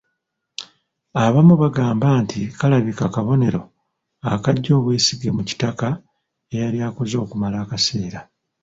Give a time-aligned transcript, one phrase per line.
[1.25, 3.61] Abamu bagamba nti kalabika kabonero
[4.33, 5.87] akaggya obwesige mu Kitaka
[6.53, 8.19] eyali akoze okumala akaseera.